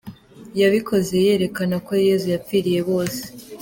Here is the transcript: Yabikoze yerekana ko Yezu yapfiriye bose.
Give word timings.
Yabikoze 0.59 1.13
yerekana 1.25 1.75
ko 1.85 1.91
Yezu 2.07 2.27
yapfiriye 2.35 2.79
bose. 2.89 3.21